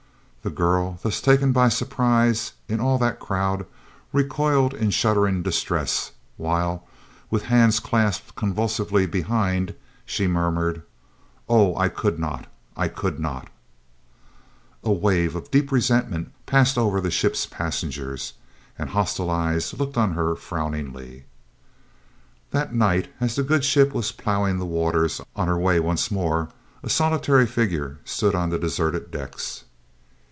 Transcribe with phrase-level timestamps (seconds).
[0.43, 3.63] The girl, thus taken by surprise in all that crowd,
[4.11, 6.87] recoiled in shuddering distress, while,
[7.29, 10.81] with hands clasped convulsively behind, she murmured:
[11.47, 13.49] "Oh, I could not I could not!"
[14.83, 18.33] A wave of deep resentment passed over the ship's passengers,
[18.79, 21.25] and hostile eyes looked on her frowningly.
[22.49, 26.49] That night, as the good ship was ploughing the waters on her way once more,
[26.81, 29.65] a solitary figure stood on the deserted decks.